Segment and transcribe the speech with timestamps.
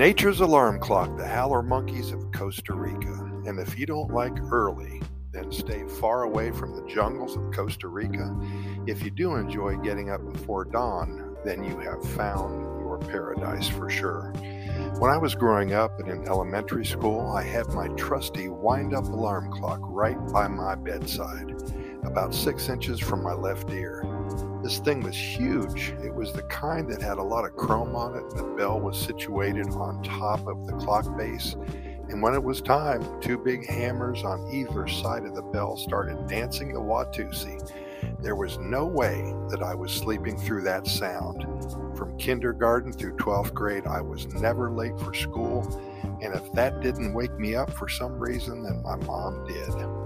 [0.00, 3.12] Nature's alarm clock, the howler monkeys of Costa Rica.
[3.44, 7.86] And if you don't like early, then stay far away from the jungles of Costa
[7.86, 8.34] Rica.
[8.86, 13.90] If you do enjoy getting up before dawn, then you have found your paradise for
[13.90, 14.32] sure.
[15.00, 19.04] When I was growing up and in elementary school, I had my trusty wind up
[19.04, 21.52] alarm clock right by my bedside,
[22.04, 24.02] about six inches from my left ear.
[24.62, 25.94] This thing was huge.
[26.04, 28.28] It was the kind that had a lot of chrome on it.
[28.36, 31.54] The bell was situated on top of the clock base.
[32.10, 36.26] And when it was time, two big hammers on either side of the bell started
[36.26, 37.58] dancing the Watusi.
[38.20, 41.44] There was no way that I was sleeping through that sound.
[41.96, 45.62] From kindergarten through 12th grade, I was never late for school.
[46.20, 49.99] And if that didn't wake me up for some reason, then my mom did.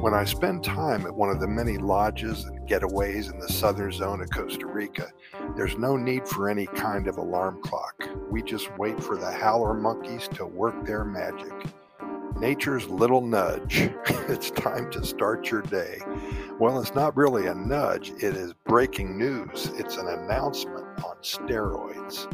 [0.00, 3.92] When I spend time at one of the many lodges and getaways in the southern
[3.92, 5.12] zone of Costa Rica,
[5.54, 8.08] there's no need for any kind of alarm clock.
[8.30, 11.52] We just wait for the howler monkeys to work their magic.
[12.38, 13.90] Nature's little nudge.
[14.06, 16.00] it's time to start your day.
[16.58, 19.70] Well, it's not really a nudge, it is breaking news.
[19.74, 22.26] It's an announcement on steroids.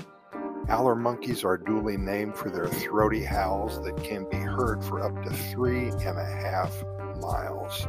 [0.69, 5.21] Howler monkeys are duly named for their throaty howls that can be heard for up
[5.25, 6.73] to three and a half
[7.21, 7.87] miles.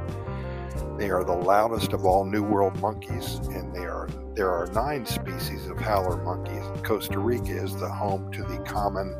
[0.98, 5.06] They are the loudest of all New World monkeys, and they are there are nine
[5.06, 6.64] species of howler monkeys.
[6.84, 9.16] Costa Rica is the home to the common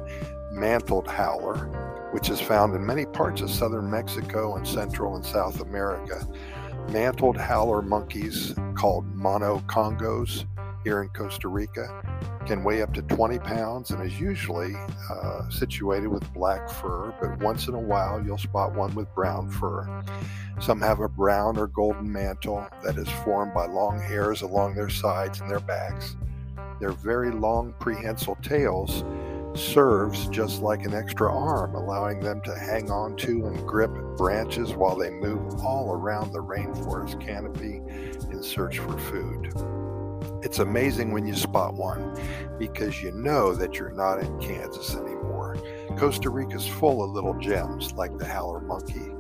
[0.52, 1.56] mantled howler,
[2.12, 6.28] which is found in many parts of southern Mexico and Central and South America.
[6.90, 10.46] Mantled howler monkeys, called mono congos,
[10.84, 12.02] here in Costa Rica,
[12.48, 14.74] can weigh up to 20 pounds and is usually
[15.12, 19.50] uh, situated with black fur, but once in a while you'll spot one with brown
[19.50, 20.04] fur.
[20.62, 24.90] Some have a brown or golden mantle that is formed by long hairs along their
[24.90, 26.16] sides and their backs.
[26.80, 29.04] Their very long prehensile tails
[29.54, 34.74] serves just like an extra arm, allowing them to hang on to and grip branches
[34.74, 37.82] while they move all around the rainforest canopy
[38.32, 39.54] in search for food.
[40.48, 42.18] It's amazing when you spot one
[42.58, 45.58] because you know that you're not in Kansas anymore.
[45.98, 49.12] Costa Rica's full of little gems like the howler monkey,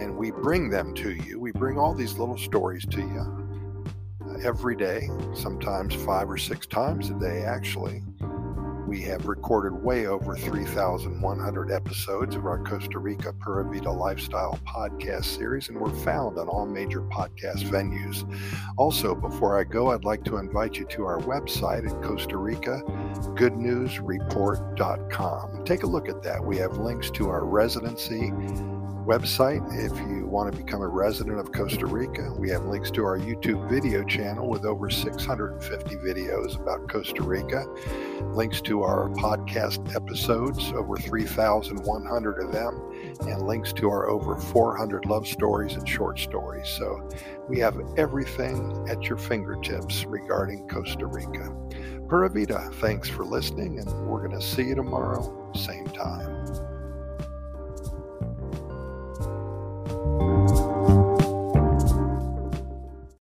[0.00, 1.40] and we bring them to you.
[1.40, 3.90] We bring all these little stories to you
[4.24, 8.04] uh, every day, sometimes five or six times a day, actually.
[8.88, 15.26] We have recorded way over 3,100 episodes of our Costa Rica Pura Vida Lifestyle podcast
[15.26, 18.24] series, and we're found on all major podcast venues.
[18.78, 22.80] Also, before I go, I'd like to invite you to our website at Costa Rica
[23.36, 25.64] goodnewsreport.com.
[25.66, 26.42] Take a look at that.
[26.42, 28.32] We have links to our residency
[29.08, 32.30] website if you want to become a resident of Costa Rica.
[32.38, 37.64] We have links to our YouTube video channel with over 650 videos about Costa Rica,
[38.34, 42.82] links to our podcast episodes, over 3,100 of them,
[43.22, 46.68] and links to our over 400 love stories and short stories.
[46.68, 47.08] So
[47.48, 51.50] we have everything at your fingertips regarding Costa Rica.
[52.10, 56.67] Pura Vida, thanks for listening, and we're going to see you tomorrow, same time.